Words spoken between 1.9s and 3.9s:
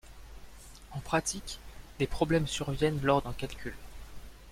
des problèmes surviennent lors d'un calcul.